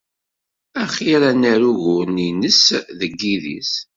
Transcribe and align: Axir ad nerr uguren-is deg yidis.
Axir 0.81 1.21
ad 1.29 1.35
nerr 1.41 1.61
uguren-is 1.71 2.61
deg 2.99 3.11
yidis. 3.21 3.71